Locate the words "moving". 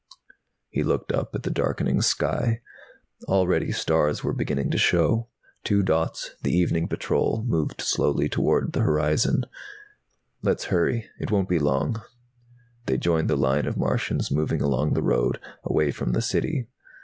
14.31-14.59